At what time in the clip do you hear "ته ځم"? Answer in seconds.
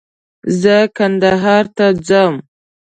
1.75-2.33